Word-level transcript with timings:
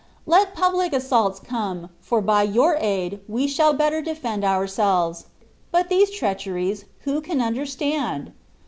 Let 0.25 0.55
pubhc 0.55 0.93
assaults 0.93 1.39
come, 1.39 1.89
for 1.99 2.21
by 2.21 2.41
Your 2.41 2.75
aid 2.81 3.19
we 3.27 3.47
shall 3.47 3.71
better 3.71 4.01
defend 4.01 4.43
ourselves; 4.43 5.27
but 5.71 5.89
these 5.89 6.09
treacheries 6.09 6.85
who 7.01 7.21
can 7.21 7.39
understand 7.39 8.31